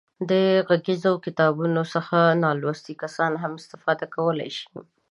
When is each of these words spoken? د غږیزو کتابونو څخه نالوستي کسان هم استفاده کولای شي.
د 0.29 0.31
غږیزو 0.67 1.11
کتابونو 1.25 1.81
څخه 1.93 2.17
نالوستي 2.43 2.93
کسان 3.03 3.31
هم 3.41 3.51
استفاده 3.61 4.05
کولای 4.15 4.49
شي. 4.57 4.65